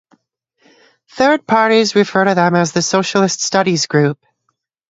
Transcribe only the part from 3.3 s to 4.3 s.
Studies group.